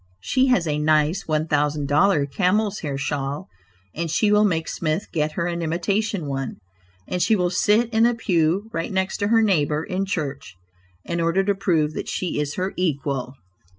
[0.19, 3.47] She has a nice one thousand dollar camel's hair shawl,
[3.93, 6.55] and she will make Smith get her an imitation one,
[7.07, 10.55] and she will sit in a pew right next to her neighbor in church,
[11.05, 13.35] in order to prove that she is her equal.